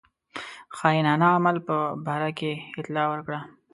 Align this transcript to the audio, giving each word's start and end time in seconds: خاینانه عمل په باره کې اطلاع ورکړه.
خاینانه 0.77 1.27
عمل 1.35 1.57
په 1.67 1.75
باره 2.05 2.29
کې 2.37 2.51
اطلاع 2.79 3.07
ورکړه. 3.09 3.39